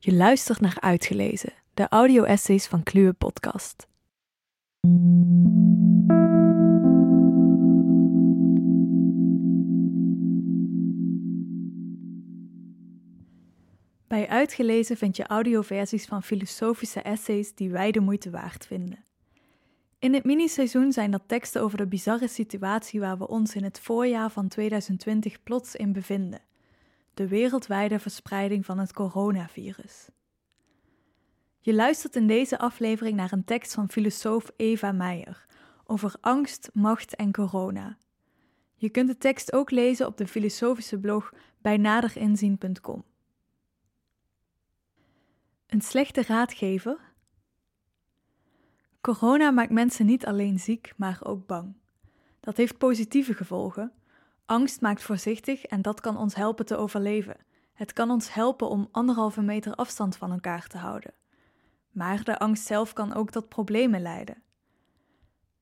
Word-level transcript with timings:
Je 0.00 0.12
luistert 0.12 0.60
naar 0.60 0.76
Uitgelezen, 0.80 1.52
de 1.74 1.88
audio-essays 1.88 2.66
van 2.66 2.82
Kluwe 2.82 3.12
Podcast. 3.12 3.88
Bij 14.08 14.28
Uitgelezen 14.28 14.96
vind 14.96 15.16
je 15.16 15.26
audioversies 15.26 16.04
van 16.04 16.22
filosofische 16.22 17.00
essays 17.02 17.54
die 17.54 17.70
wij 17.70 17.90
de 17.90 18.00
moeite 18.00 18.30
waard 18.30 18.66
vinden. 18.66 19.04
In 19.98 20.14
het 20.14 20.24
miniseizoen 20.24 20.92
zijn 20.92 21.10
dat 21.10 21.22
teksten 21.26 21.62
over 21.62 21.78
de 21.78 21.86
bizarre 21.86 22.28
situatie 22.28 23.00
waar 23.00 23.18
we 23.18 23.28
ons 23.28 23.54
in 23.54 23.64
het 23.64 23.80
voorjaar 23.80 24.30
van 24.30 24.48
2020 24.48 25.42
plots 25.42 25.76
in 25.76 25.92
bevinden: 25.92 26.40
de 27.18 27.28
wereldwijde 27.28 27.98
verspreiding 27.98 28.66
van 28.66 28.78
het 28.78 28.92
coronavirus. 28.92 30.08
Je 31.60 31.74
luistert 31.74 32.16
in 32.16 32.26
deze 32.26 32.58
aflevering 32.58 33.16
naar 33.16 33.32
een 33.32 33.44
tekst 33.44 33.74
van 33.74 33.88
filosoof 33.88 34.50
Eva 34.56 34.92
Meijer 34.92 35.46
over 35.84 36.14
angst, 36.20 36.70
macht 36.72 37.16
en 37.16 37.32
corona. 37.32 37.98
Je 38.74 38.88
kunt 38.88 39.08
de 39.08 39.16
tekst 39.16 39.52
ook 39.52 39.70
lezen 39.70 40.06
op 40.06 40.16
de 40.16 40.26
filosofische 40.26 40.98
blog 40.98 41.32
bij 41.58 41.76
naderinzien.com. 41.76 43.04
Een 45.66 45.80
slechte 45.80 46.22
raadgever? 46.22 46.98
Corona 49.00 49.50
maakt 49.50 49.72
mensen 49.72 50.06
niet 50.06 50.26
alleen 50.26 50.58
ziek, 50.58 50.92
maar 50.96 51.18
ook 51.22 51.46
bang. 51.46 51.74
Dat 52.40 52.56
heeft 52.56 52.78
positieve 52.78 53.34
gevolgen. 53.34 53.92
Angst 54.48 54.80
maakt 54.80 55.02
voorzichtig 55.02 55.64
en 55.64 55.82
dat 55.82 56.00
kan 56.00 56.16
ons 56.16 56.34
helpen 56.34 56.66
te 56.66 56.76
overleven. 56.76 57.36
Het 57.72 57.92
kan 57.92 58.10
ons 58.10 58.34
helpen 58.34 58.68
om 58.68 58.88
anderhalve 58.90 59.42
meter 59.42 59.74
afstand 59.74 60.16
van 60.16 60.32
elkaar 60.32 60.66
te 60.66 60.78
houden. 60.78 61.12
Maar 61.90 62.24
de 62.24 62.38
angst 62.38 62.66
zelf 62.66 62.92
kan 62.92 63.14
ook 63.14 63.30
tot 63.30 63.48
problemen 63.48 64.02
leiden. 64.02 64.42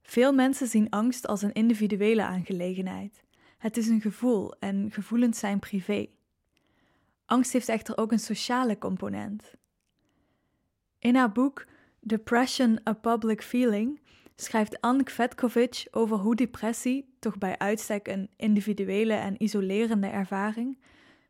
Veel 0.03 0.33
mensen 0.33 0.67
zien 0.67 0.91
angst 0.91 1.27
als 1.27 1.43
een 1.43 1.53
individuele 1.53 2.23
aangelegenheid. 2.23 3.25
Het 3.59 3.77
is 3.77 3.89
een 3.89 4.01
gevoel 4.01 4.55
en 4.59 4.91
gevoelens 4.93 5.39
zijn 5.39 5.59
privé. 5.59 6.09
Angst 7.25 7.53
heeft 7.53 7.69
echter 7.69 7.99
ook 7.99 8.13
een 8.13 8.19
sociale 8.19 8.79
component. 8.79 9.55
In 10.99 11.17
haar 11.17 11.33
boek 11.33 11.65
Depression 12.01 12.81
a 12.89 12.93
Public 12.93 13.43
Feeling 13.43 14.01
schrijft 14.37 14.81
Anne 14.81 15.03
Kvetkovic 15.03 15.87
over 15.91 16.17
hoe 16.17 16.35
depressie, 16.35 17.16
toch 17.27 17.39
bij 17.39 17.59
uitstek 17.59 18.09
een 18.09 18.31
individuele 18.37 19.15
en 19.15 19.43
isolerende 19.43 20.07
ervaring, 20.07 20.79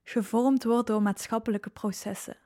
gevormd 0.02 0.64
wordt 0.64 0.86
door 0.86 1.02
maatschappelijke 1.02 1.70
processen. 1.70 2.36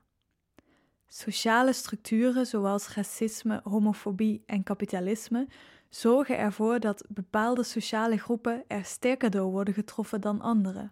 Sociale 1.06 1.72
structuren 1.72 2.46
zoals 2.46 2.94
racisme, 2.94 3.60
homofobie 3.64 4.42
en 4.46 4.62
kapitalisme 4.62 5.48
zorgen 5.88 6.38
ervoor 6.38 6.80
dat 6.80 7.04
bepaalde 7.08 7.62
sociale 7.62 8.16
groepen 8.18 8.64
er 8.66 8.84
sterker 8.84 9.30
door 9.30 9.50
worden 9.50 9.74
getroffen 9.74 10.20
dan 10.20 10.40
andere. 10.40 10.90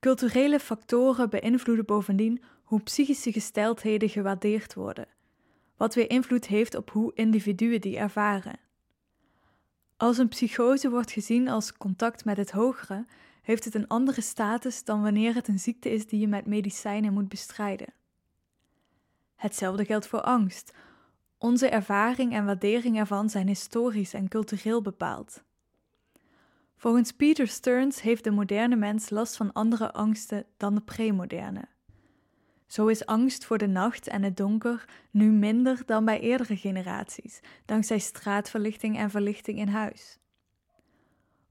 Culturele 0.00 0.60
factoren 0.60 1.30
beïnvloeden 1.30 1.86
bovendien 1.86 2.42
hoe 2.62 2.82
psychische 2.82 3.32
gesteldheden 3.32 4.08
gewaardeerd 4.08 4.74
worden, 4.74 5.08
wat 5.76 5.94
weer 5.94 6.10
invloed 6.10 6.46
heeft 6.46 6.74
op 6.74 6.90
hoe 6.90 7.14
individuen 7.14 7.80
die 7.80 7.96
ervaren. 7.96 8.69
Als 10.00 10.18
een 10.18 10.28
psychose 10.28 10.90
wordt 10.90 11.10
gezien 11.10 11.48
als 11.48 11.76
contact 11.76 12.24
met 12.24 12.36
het 12.36 12.50
hogere, 12.50 13.06
heeft 13.42 13.64
het 13.64 13.74
een 13.74 13.88
andere 13.88 14.20
status 14.20 14.84
dan 14.84 15.02
wanneer 15.02 15.34
het 15.34 15.48
een 15.48 15.58
ziekte 15.58 15.90
is 15.90 16.06
die 16.06 16.20
je 16.20 16.28
met 16.28 16.46
medicijnen 16.46 17.12
moet 17.12 17.28
bestrijden. 17.28 17.92
Hetzelfde 19.36 19.84
geldt 19.84 20.06
voor 20.06 20.20
angst. 20.20 20.74
Onze 21.38 21.68
ervaring 21.68 22.32
en 22.32 22.44
waardering 22.44 22.98
ervan 22.98 23.30
zijn 23.30 23.46
historisch 23.46 24.14
en 24.14 24.28
cultureel 24.28 24.82
bepaald. 24.82 25.42
Volgens 26.76 27.12
Peter 27.12 27.48
Stearns 27.48 28.00
heeft 28.00 28.24
de 28.24 28.30
moderne 28.30 28.76
mens 28.76 29.10
last 29.10 29.36
van 29.36 29.52
andere 29.52 29.92
angsten 29.92 30.46
dan 30.56 30.74
de 30.74 30.80
premoderne. 30.80 31.64
Zo 32.70 32.86
is 32.86 33.06
angst 33.06 33.44
voor 33.44 33.58
de 33.58 33.66
nacht 33.66 34.08
en 34.08 34.22
het 34.22 34.36
donker 34.36 34.84
nu 35.10 35.30
minder 35.30 35.82
dan 35.86 36.04
bij 36.04 36.20
eerdere 36.20 36.56
generaties, 36.56 37.40
dankzij 37.64 37.98
straatverlichting 37.98 38.98
en 38.98 39.10
verlichting 39.10 39.58
in 39.58 39.68
huis. 39.68 40.18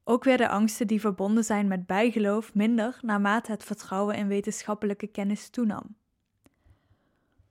Ook 0.04 0.24
werden 0.24 0.50
angsten 0.50 0.88
die 0.88 1.00
verbonden 1.00 1.44
zijn 1.44 1.68
met 1.68 1.86
bijgeloof 1.86 2.54
minder 2.54 3.00
naarmate 3.02 3.52
het 3.52 3.64
vertrouwen 3.64 4.16
in 4.16 4.28
wetenschappelijke 4.28 5.08
kennis 5.08 5.50
toenam. 5.50 5.96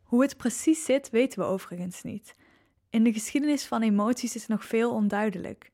Hoe 0.02 0.22
het 0.22 0.36
precies 0.36 0.84
zit, 0.84 1.10
weten 1.10 1.38
we 1.38 1.44
overigens 1.44 2.02
niet. 2.02 2.34
In 2.90 3.04
de 3.04 3.12
geschiedenis 3.12 3.66
van 3.66 3.82
emoties 3.82 4.34
is 4.34 4.46
nog 4.46 4.64
veel 4.64 4.92
onduidelijk. 4.92 5.70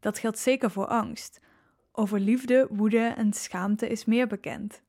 Dat 0.00 0.18
geldt 0.18 0.38
zeker 0.38 0.70
voor 0.70 0.86
angst. 0.86 1.40
Over 1.92 2.20
liefde, 2.20 2.66
woede 2.70 3.06
en 3.16 3.32
schaamte 3.32 3.88
is 3.88 4.04
meer 4.04 4.26
bekend. 4.26 4.82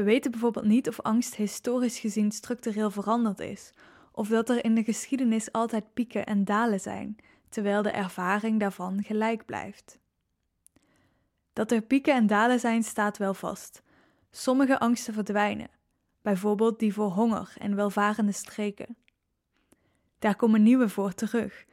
We 0.00 0.06
weten 0.06 0.30
bijvoorbeeld 0.30 0.64
niet 0.64 0.88
of 0.88 1.00
angst 1.00 1.34
historisch 1.34 1.98
gezien 1.98 2.32
structureel 2.32 2.90
veranderd 2.90 3.40
is, 3.40 3.72
of 4.12 4.28
dat 4.28 4.48
er 4.48 4.64
in 4.64 4.74
de 4.74 4.84
geschiedenis 4.84 5.52
altijd 5.52 5.94
pieken 5.94 6.26
en 6.26 6.44
dalen 6.44 6.80
zijn, 6.80 7.16
terwijl 7.48 7.82
de 7.82 7.90
ervaring 7.90 8.60
daarvan 8.60 9.02
gelijk 9.02 9.44
blijft. 9.44 9.98
Dat 11.52 11.70
er 11.70 11.82
pieken 11.82 12.14
en 12.14 12.26
dalen 12.26 12.60
zijn 12.60 12.82
staat 12.82 13.18
wel 13.18 13.34
vast. 13.34 13.82
Sommige 14.30 14.78
angsten 14.78 15.14
verdwijnen, 15.14 15.70
bijvoorbeeld 16.22 16.78
die 16.78 16.94
voor 16.94 17.10
honger 17.10 17.52
en 17.58 17.76
welvarende 17.76 18.32
streken. 18.32 18.96
Daar 20.18 20.36
komen 20.36 20.62
nieuwe 20.62 20.88
voor 20.88 21.14
terug. 21.14 21.64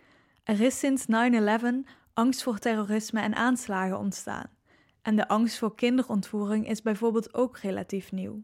Er 0.44 0.62
is 0.62 0.80
sinds 0.80 1.06
9-11 1.06 1.90
angst 2.14 2.44
voor 2.44 2.60
terrorisme 2.60 3.22
en 3.22 3.36
aanslagen 3.36 3.98
ontstaan. 3.98 4.57
En 5.08 5.16
de 5.16 5.28
angst 5.28 5.58
voor 5.58 5.76
kinderontvoering 5.76 6.68
is 6.68 6.82
bijvoorbeeld 6.82 7.34
ook 7.34 7.58
relatief 7.58 8.12
nieuw. 8.12 8.44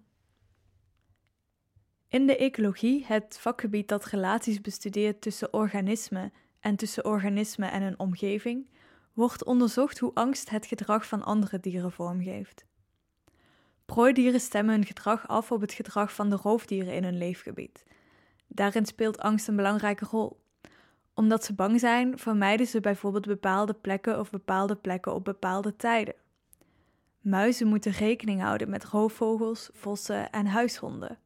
In 2.08 2.28
de 2.28 2.38
ecologie, 2.38 3.06
het 3.06 3.38
vakgebied 3.40 3.88
dat 3.88 4.06
relaties 4.06 4.62
bestudeert 4.62 5.22
tussen 5.22 5.54
organismen 5.54 6.34
en 6.60 6.76
tussen 6.76 7.06
organismen 7.06 7.72
en 7.72 7.82
een 7.82 8.00
omgeving, 8.00 8.70
wordt 9.14 9.44
onderzocht 9.44 10.00
hoe 10.00 10.14
angst 10.14 10.50
het 10.50 10.66
gedrag 10.66 11.08
van 11.08 11.24
andere 11.24 11.60
dieren 11.60 11.92
vormgeeft. 11.92 12.66
Prooidieren 13.86 14.40
stemmen 14.40 14.74
hun 14.74 14.86
gedrag 14.86 15.28
af 15.28 15.52
op 15.52 15.62
het 15.62 15.74
gedrag 15.74 16.14
van 16.14 16.30
de 16.30 16.36
roofdieren 16.36 16.94
in 16.94 17.04
hun 17.04 17.18
leefgebied. 17.18 17.84
Daarin 18.48 18.86
speelt 18.86 19.20
angst 19.20 19.48
een 19.48 19.56
belangrijke 19.56 20.06
rol. 20.06 20.42
Omdat 21.14 21.44
ze 21.44 21.54
bang 21.54 21.80
zijn, 21.80 22.18
vermijden 22.18 22.68
ze 22.68 22.80
bijvoorbeeld 22.80 23.26
bepaalde 23.26 23.74
plekken 23.74 24.20
of 24.20 24.30
bepaalde 24.30 24.76
plekken 24.76 25.14
op 25.14 25.26
bepaalde 25.26 25.76
tijden. 25.76 26.22
Muizen 27.24 27.68
moeten 27.68 27.92
rekening 27.92 28.42
houden 28.42 28.70
met 28.70 28.86
roofvogels, 28.86 29.70
vossen 29.74 30.32
en 30.32 30.46
huishonden. 30.46 31.18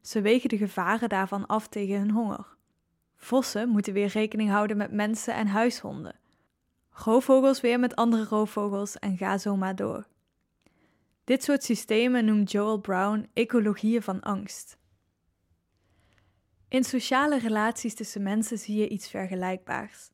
Ze 0.00 0.20
wegen 0.20 0.48
de 0.48 0.56
gevaren 0.56 1.08
daarvan 1.08 1.46
af 1.46 1.68
tegen 1.68 1.98
hun 1.98 2.10
honger. 2.10 2.56
Vossen 3.16 3.68
moeten 3.68 3.92
weer 3.92 4.06
rekening 4.06 4.50
houden 4.50 4.76
met 4.76 4.92
mensen 4.92 5.34
en 5.34 5.46
huishonden. 5.46 6.18
Roofvogels 6.90 7.60
weer 7.60 7.80
met 7.80 7.96
andere 7.96 8.24
roofvogels 8.24 8.98
en 8.98 9.16
ga 9.16 9.38
zo 9.38 9.56
maar 9.56 9.76
door. 9.76 10.06
Dit 11.24 11.44
soort 11.44 11.64
systemen 11.64 12.24
noemt 12.24 12.50
Joel 12.50 12.80
Brown 12.80 13.28
ecologieën 13.32 14.02
van 14.02 14.20
angst. 14.20 14.78
In 16.68 16.84
sociale 16.84 17.38
relaties 17.38 17.94
tussen 17.94 18.22
mensen 18.22 18.58
zie 18.58 18.76
je 18.76 18.88
iets 18.88 19.10
vergelijkbaars. 19.10 20.10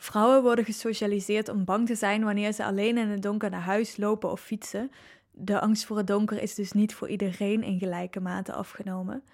Vrouwen 0.00 0.42
worden 0.42 0.64
gesocialiseerd 0.64 1.48
om 1.48 1.64
bang 1.64 1.86
te 1.86 1.94
zijn 1.94 2.24
wanneer 2.24 2.52
ze 2.52 2.64
alleen 2.64 2.98
in 2.98 3.08
het 3.08 3.22
donker 3.22 3.50
naar 3.50 3.60
huis 3.60 3.96
lopen 3.96 4.30
of 4.30 4.40
fietsen. 4.40 4.90
De 5.30 5.60
angst 5.60 5.84
voor 5.84 5.96
het 5.96 6.06
donker 6.06 6.42
is 6.42 6.54
dus 6.54 6.72
niet 6.72 6.94
voor 6.94 7.08
iedereen 7.08 7.62
in 7.62 7.78
gelijke 7.78 8.20
mate 8.20 8.52
afgenomen. 8.52 9.24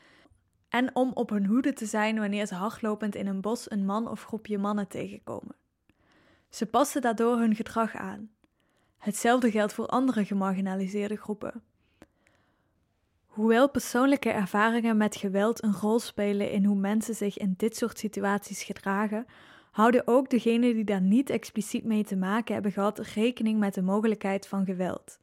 En 0.68 0.94
om 0.94 1.10
op 1.14 1.30
hun 1.30 1.46
hoede 1.46 1.72
te 1.72 1.86
zijn 1.86 2.18
wanneer 2.18 2.46
ze 2.46 2.54
hardlopend 2.54 3.14
in 3.14 3.26
een 3.26 3.40
bos 3.40 3.70
een 3.70 3.84
man 3.84 4.08
of 4.08 4.24
groepje 4.24 4.58
mannen 4.58 4.88
tegenkomen. 4.88 5.56
Ze 6.48 6.66
passen 6.66 7.00
daardoor 7.00 7.38
hun 7.38 7.54
gedrag 7.54 7.94
aan. 7.94 8.30
Hetzelfde 8.98 9.50
geldt 9.50 9.72
voor 9.72 9.86
andere 9.86 10.24
gemarginaliseerde 10.24 11.16
groepen. 11.16 11.62
Hoewel 13.26 13.70
persoonlijke 13.70 14.30
ervaringen 14.30 14.96
met 14.96 15.16
geweld 15.16 15.62
een 15.62 15.74
rol 15.74 15.98
spelen 15.98 16.50
in 16.50 16.64
hoe 16.64 16.76
mensen 16.76 17.14
zich 17.14 17.38
in 17.38 17.54
dit 17.56 17.76
soort 17.76 17.98
situaties 17.98 18.62
gedragen, 18.62 19.26
houden 19.76 20.06
ook 20.06 20.30
degenen 20.30 20.74
die 20.74 20.84
daar 20.84 21.00
niet 21.00 21.30
expliciet 21.30 21.84
mee 21.84 22.04
te 22.04 22.16
maken 22.16 22.54
hebben 22.54 22.72
gehad 22.72 22.98
rekening 22.98 23.58
met 23.58 23.74
de 23.74 23.82
mogelijkheid 23.82 24.46
van 24.46 24.64
geweld. 24.64 25.18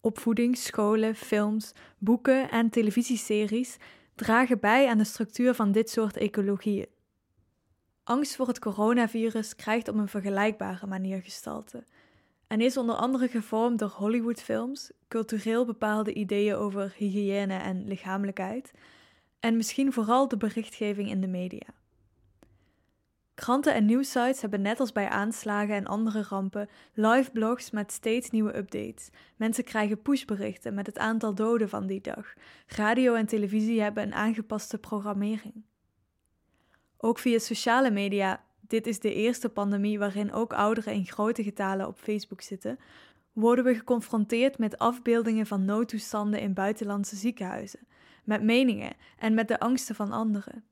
Opvoeding, 0.00 0.56
scholen, 0.56 1.14
films, 1.14 1.72
boeken 1.98 2.50
en 2.50 2.70
televisieseries 2.70 3.76
dragen 4.14 4.60
bij 4.60 4.88
aan 4.88 4.98
de 4.98 5.04
structuur 5.04 5.54
van 5.54 5.72
dit 5.72 5.90
soort 5.90 6.16
ecologieën. 6.16 6.86
Angst 8.04 8.36
voor 8.36 8.46
het 8.46 8.58
coronavirus 8.58 9.56
krijgt 9.56 9.88
op 9.88 9.94
een 9.94 10.08
vergelijkbare 10.08 10.86
manier 10.86 11.22
gestalte 11.22 11.84
en 12.46 12.60
is 12.60 12.76
onder 12.76 12.94
andere 12.94 13.28
gevormd 13.28 13.78
door 13.78 13.94
Hollywoodfilms, 13.96 14.90
cultureel 15.08 15.64
bepaalde 15.64 16.12
ideeën 16.12 16.54
over 16.54 16.94
hygiëne 16.96 17.56
en 17.56 17.84
lichamelijkheid, 17.88 18.72
en 19.40 19.56
misschien 19.56 19.92
vooral 19.92 20.28
de 20.28 20.36
berichtgeving 20.36 21.10
in 21.10 21.20
de 21.20 21.28
media. 21.28 21.76
Kranten 23.38 23.74
en 23.74 23.84
nieuwsites 23.84 24.40
hebben 24.40 24.62
net 24.62 24.80
als 24.80 24.92
bij 24.92 25.08
aanslagen 25.08 25.74
en 25.74 25.86
andere 25.86 26.22
rampen 26.28 26.68
live 26.94 27.30
blogs 27.30 27.70
met 27.70 27.92
steeds 27.92 28.30
nieuwe 28.30 28.56
updates. 28.56 29.10
Mensen 29.36 29.64
krijgen 29.64 30.02
pushberichten 30.02 30.74
met 30.74 30.86
het 30.86 30.98
aantal 30.98 31.34
doden 31.34 31.68
van 31.68 31.86
die 31.86 32.00
dag. 32.00 32.34
Radio 32.66 33.14
en 33.14 33.26
televisie 33.26 33.80
hebben 33.80 34.02
een 34.02 34.14
aangepaste 34.14 34.78
programmering. 34.78 35.64
Ook 36.96 37.18
via 37.18 37.38
sociale 37.38 37.90
media, 37.90 38.44
dit 38.60 38.86
is 38.86 39.00
de 39.00 39.14
eerste 39.14 39.48
pandemie 39.48 39.98
waarin 39.98 40.32
ook 40.32 40.52
ouderen 40.52 40.92
in 40.92 41.06
grote 41.06 41.42
getalen 41.42 41.86
op 41.86 41.98
Facebook 41.98 42.40
zitten, 42.40 42.78
worden 43.32 43.64
we 43.64 43.74
geconfronteerd 43.74 44.58
met 44.58 44.78
afbeeldingen 44.78 45.46
van 45.46 45.64
noodtoestanden 45.64 46.40
in 46.40 46.54
buitenlandse 46.54 47.16
ziekenhuizen, 47.16 47.86
met 48.24 48.42
meningen 48.42 48.96
en 49.18 49.34
met 49.34 49.48
de 49.48 49.60
angsten 49.60 49.94
van 49.94 50.12
anderen. 50.12 50.64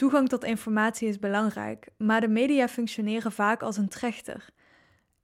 Toegang 0.00 0.28
tot 0.28 0.44
informatie 0.44 1.08
is 1.08 1.18
belangrijk, 1.18 1.88
maar 1.96 2.20
de 2.20 2.28
media 2.28 2.68
functioneren 2.68 3.32
vaak 3.32 3.62
als 3.62 3.76
een 3.76 3.88
trechter. 3.88 4.48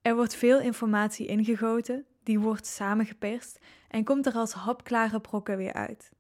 Er 0.02 0.14
wordt 0.14 0.34
veel 0.34 0.60
informatie 0.60 1.26
ingegoten, 1.26 2.04
die 2.22 2.40
wordt 2.40 2.66
samengeperst 2.66 3.58
en 3.88 4.04
komt 4.04 4.26
er 4.26 4.32
als 4.32 4.52
hapklare 4.52 5.20
brokken 5.20 5.56
weer 5.56 5.72
uit. 5.72 6.10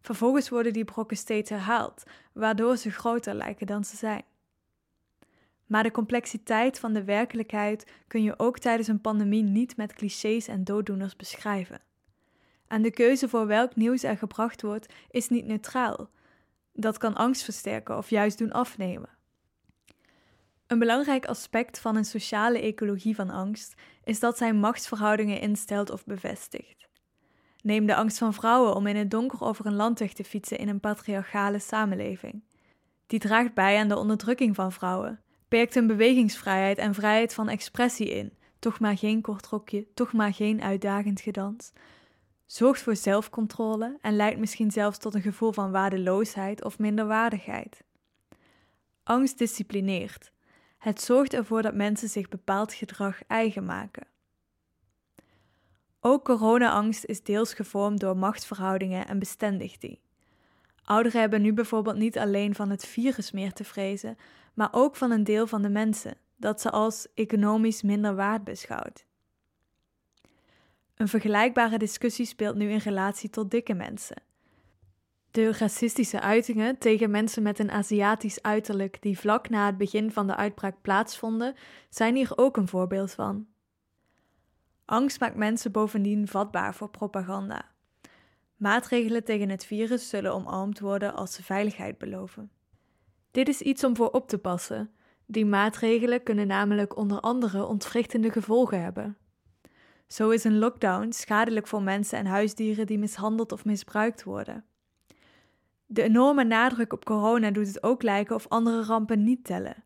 Vervolgens 0.00 0.48
worden 0.48 0.72
die 0.72 0.84
brokken 0.84 1.16
steeds 1.16 1.50
herhaald, 1.50 2.02
waardoor 2.32 2.76
ze 2.76 2.90
groter 2.90 3.34
lijken 3.34 3.66
dan 3.66 3.84
ze 3.84 3.96
zijn. 3.96 4.24
Maar 5.66 5.82
de 5.82 5.90
complexiteit 5.90 6.78
van 6.78 6.92
de 6.92 7.04
werkelijkheid 7.04 7.90
kun 8.06 8.22
je 8.22 8.38
ook 8.38 8.58
tijdens 8.58 8.88
een 8.88 9.00
pandemie 9.00 9.42
niet 9.42 9.76
met 9.76 9.92
clichés 9.92 10.48
en 10.48 10.64
dooddoeners 10.64 11.16
beschrijven. 11.16 11.80
En 12.66 12.82
de 12.82 12.90
keuze 12.90 13.28
voor 13.28 13.46
welk 13.46 13.76
nieuws 13.76 14.02
er 14.02 14.18
gebracht 14.18 14.62
wordt 14.62 14.92
is 15.10 15.28
niet 15.28 15.46
neutraal. 15.46 16.10
Dat 16.76 16.98
kan 16.98 17.14
angst 17.14 17.42
versterken 17.42 17.96
of 17.96 18.10
juist 18.10 18.38
doen 18.38 18.52
afnemen. 18.52 19.08
Een 20.66 20.78
belangrijk 20.78 21.26
aspect 21.26 21.78
van 21.78 21.96
een 21.96 22.04
sociale 22.04 22.60
ecologie 22.60 23.14
van 23.14 23.30
angst 23.30 23.74
is 24.04 24.20
dat 24.20 24.36
zij 24.36 24.52
machtsverhoudingen 24.52 25.40
instelt 25.40 25.90
of 25.90 26.04
bevestigt. 26.04 26.88
Neem 27.62 27.86
de 27.86 27.94
angst 27.94 28.18
van 28.18 28.34
vrouwen 28.34 28.74
om 28.74 28.86
in 28.86 28.96
het 28.96 29.10
donker 29.10 29.42
over 29.42 29.66
een 29.66 29.76
landweg 29.76 30.12
te 30.12 30.24
fietsen 30.24 30.58
in 30.58 30.68
een 30.68 30.80
patriarchale 30.80 31.58
samenleving. 31.58 32.42
Die 33.06 33.18
draagt 33.18 33.54
bij 33.54 33.78
aan 33.78 33.88
de 33.88 33.96
onderdrukking 33.96 34.54
van 34.54 34.72
vrouwen, 34.72 35.20
perkt 35.48 35.74
hun 35.74 35.86
bewegingsvrijheid 35.86 36.78
en 36.78 36.94
vrijheid 36.94 37.34
van 37.34 37.48
expressie 37.48 38.10
in, 38.10 38.32
toch 38.58 38.80
maar 38.80 38.98
geen 38.98 39.20
kort 39.20 39.46
rokje, 39.46 39.86
toch 39.94 40.12
maar 40.12 40.34
geen 40.34 40.62
uitdagend 40.62 41.20
gedans, 41.20 41.72
zorgt 42.46 42.82
voor 42.82 42.96
zelfcontrole 42.96 43.98
en 44.00 44.16
leidt 44.16 44.38
misschien 44.38 44.70
zelfs 44.70 44.98
tot 44.98 45.14
een 45.14 45.22
gevoel 45.22 45.52
van 45.52 45.70
waardeloosheid 45.70 46.64
of 46.64 46.78
minderwaardigheid. 46.78 47.84
Angst 49.02 49.38
disciplineert. 49.38 50.32
Het 50.78 51.00
zorgt 51.00 51.34
ervoor 51.34 51.62
dat 51.62 51.74
mensen 51.74 52.08
zich 52.08 52.28
bepaald 52.28 52.72
gedrag 52.72 53.24
eigen 53.26 53.64
maken. 53.64 54.06
Ook 56.00 56.24
corona-angst 56.24 57.04
is 57.04 57.22
deels 57.22 57.54
gevormd 57.54 58.00
door 58.00 58.16
machtsverhoudingen 58.16 59.06
en 59.06 59.18
bestendigt 59.18 59.80
die. 59.80 60.02
Ouderen 60.84 61.20
hebben 61.20 61.42
nu 61.42 61.52
bijvoorbeeld 61.52 61.96
niet 61.96 62.18
alleen 62.18 62.54
van 62.54 62.70
het 62.70 62.86
virus 62.86 63.32
meer 63.32 63.52
te 63.52 63.64
vrezen, 63.64 64.16
maar 64.54 64.68
ook 64.72 64.96
van 64.96 65.10
een 65.10 65.24
deel 65.24 65.46
van 65.46 65.62
de 65.62 65.68
mensen, 65.68 66.16
dat 66.36 66.60
ze 66.60 66.70
als 66.70 67.06
economisch 67.14 67.82
minder 67.82 68.14
waard 68.14 68.44
beschouwt. 68.44 69.06
Een 70.94 71.08
vergelijkbare 71.08 71.78
discussie 71.78 72.26
speelt 72.26 72.56
nu 72.56 72.70
in 72.70 72.78
relatie 72.78 73.30
tot 73.30 73.50
dikke 73.50 73.74
mensen. 73.74 74.22
De 75.30 75.52
racistische 75.52 76.20
uitingen 76.20 76.78
tegen 76.78 77.10
mensen 77.10 77.42
met 77.42 77.58
een 77.58 77.70
Aziatisch 77.70 78.42
uiterlijk 78.42 79.02
die 79.02 79.18
vlak 79.18 79.48
na 79.48 79.66
het 79.66 79.76
begin 79.76 80.12
van 80.12 80.26
de 80.26 80.36
uitbraak 80.36 80.82
plaatsvonden, 80.82 81.54
zijn 81.88 82.14
hier 82.14 82.32
ook 82.38 82.56
een 82.56 82.68
voorbeeld 82.68 83.12
van. 83.12 83.46
Angst 84.84 85.20
maakt 85.20 85.36
mensen 85.36 85.72
bovendien 85.72 86.28
vatbaar 86.28 86.74
voor 86.74 86.90
propaganda. 86.90 87.72
Maatregelen 88.56 89.24
tegen 89.24 89.48
het 89.48 89.64
virus 89.64 90.08
zullen 90.08 90.34
omarmd 90.34 90.80
worden 90.80 91.14
als 91.14 91.34
ze 91.34 91.42
veiligheid 91.42 91.98
beloven. 91.98 92.50
Dit 93.30 93.48
is 93.48 93.60
iets 93.60 93.84
om 93.84 93.96
voor 93.96 94.10
op 94.10 94.28
te 94.28 94.38
passen. 94.38 94.90
Die 95.26 95.46
maatregelen 95.46 96.22
kunnen 96.22 96.46
namelijk 96.46 96.96
onder 96.96 97.20
andere 97.20 97.64
ontwrichtende 97.66 98.30
gevolgen 98.30 98.82
hebben. 98.82 99.16
Zo 100.06 100.30
is 100.30 100.44
een 100.44 100.58
lockdown 100.58 101.10
schadelijk 101.10 101.66
voor 101.66 101.82
mensen 101.82 102.18
en 102.18 102.26
huisdieren 102.26 102.86
die 102.86 102.98
mishandeld 102.98 103.52
of 103.52 103.64
misbruikt 103.64 104.24
worden. 104.24 104.64
De 105.86 106.02
enorme 106.02 106.44
nadruk 106.44 106.92
op 106.92 107.04
corona 107.04 107.50
doet 107.50 107.66
het 107.66 107.82
ook 107.82 108.02
lijken 108.02 108.34
of 108.34 108.48
andere 108.48 108.82
rampen 108.82 109.24
niet 109.24 109.44
tellen. 109.44 109.84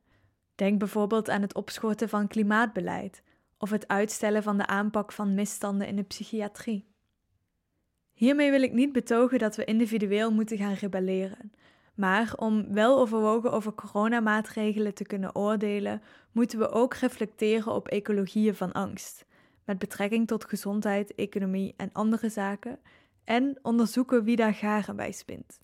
Denk 0.55 0.79
bijvoorbeeld 0.79 1.31
aan 1.31 1.43
het 1.43 1.55
opschorten 1.55 2.09
van 2.09 2.29
klimaatbeleid 2.29 3.23
of 3.59 3.71
het 3.71 3.89
uitstellen 3.89 4.43
van 4.43 4.59
de 4.59 4.67
aanpak 4.67 5.13
van 5.13 5.35
misstanden 5.35 5.87
in 5.87 5.97
de 5.97 6.03
psychiatrie. 6.03 6.87
Hiermee 8.13 8.51
wil 8.51 8.63
ik 8.63 8.73
niet 8.73 8.93
betogen 8.93 9.39
dat 9.39 9.57
we 9.57 9.65
individueel 9.65 10.33
moeten 10.33 10.57
gaan 10.57 10.73
rebelleren, 10.73 11.53
maar 11.95 12.33
om 12.37 12.73
wel 12.73 12.99
overwogen 12.99 13.53
over 13.53 13.75
coronamaatregelen 13.75 14.95
te 14.95 15.05
kunnen 15.05 15.35
oordelen, 15.35 16.03
moeten 16.33 16.59
we 16.59 16.71
ook 16.71 16.95
reflecteren 16.95 17.73
op 17.73 17.89
ecologieën 17.89 18.55
van 18.55 18.73
angst 18.73 19.27
met 19.69 19.79
betrekking 19.79 20.27
tot 20.27 20.45
gezondheid, 20.45 21.15
economie 21.15 21.75
en 21.77 21.93
andere 21.93 22.29
zaken 22.29 22.79
en 23.25 23.59
onderzoeken 23.63 24.25
wie 24.25 24.37
daar 24.37 24.55
garen 24.55 24.97
bij 24.97 25.13
spint. 25.13 25.59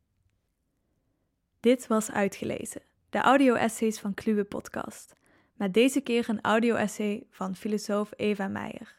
Dit 1.60 1.86
was 1.86 2.10
Uitgelezen, 2.10 2.82
de 3.10 3.18
audio-essays 3.18 3.98
van 4.00 4.14
Kluwe 4.14 4.44
Podcast, 4.44 5.14
met 5.54 5.74
deze 5.74 6.00
keer 6.00 6.28
een 6.28 6.40
audio-essay 6.40 7.26
van 7.30 7.56
filosoof 7.56 8.10
Eva 8.16 8.48
Meijer. 8.48 8.94